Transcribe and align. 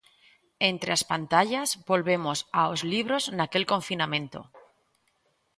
Entre 0.71 0.89
as 0.97 1.03
pantallas 1.11 1.69
volvemos 1.89 2.37
aos 2.61 2.79
libros 2.93 3.23
naquel 3.37 3.63
confinamento? 3.73 4.39